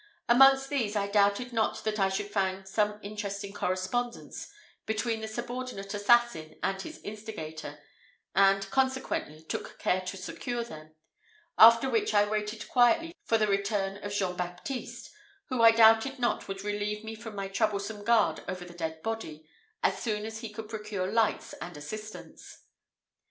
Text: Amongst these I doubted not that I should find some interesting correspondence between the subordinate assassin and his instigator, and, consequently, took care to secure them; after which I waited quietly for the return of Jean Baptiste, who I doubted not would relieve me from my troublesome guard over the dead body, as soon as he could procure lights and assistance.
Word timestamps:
Amongst 0.27 0.67
these 0.69 0.95
I 0.95 1.05
doubted 1.05 1.53
not 1.53 1.83
that 1.83 1.99
I 1.99 2.09
should 2.09 2.31
find 2.31 2.67
some 2.67 2.99
interesting 3.03 3.53
correspondence 3.53 4.51
between 4.87 5.21
the 5.21 5.27
subordinate 5.27 5.93
assassin 5.93 6.55
and 6.63 6.81
his 6.81 6.97
instigator, 7.03 7.77
and, 8.33 8.67
consequently, 8.71 9.43
took 9.43 9.77
care 9.77 10.01
to 10.01 10.17
secure 10.17 10.63
them; 10.63 10.95
after 11.59 11.87
which 11.87 12.15
I 12.15 12.27
waited 12.27 12.67
quietly 12.67 13.13
for 13.25 13.37
the 13.37 13.45
return 13.45 13.97
of 14.03 14.11
Jean 14.11 14.35
Baptiste, 14.35 15.11
who 15.49 15.61
I 15.61 15.69
doubted 15.69 16.17
not 16.17 16.47
would 16.47 16.63
relieve 16.63 17.03
me 17.03 17.13
from 17.13 17.35
my 17.35 17.47
troublesome 17.47 18.03
guard 18.03 18.43
over 18.47 18.65
the 18.65 18.73
dead 18.73 19.03
body, 19.03 19.47
as 19.83 20.01
soon 20.01 20.25
as 20.25 20.39
he 20.39 20.49
could 20.49 20.67
procure 20.67 21.05
lights 21.11 21.53
and 21.61 21.77
assistance. 21.77 22.63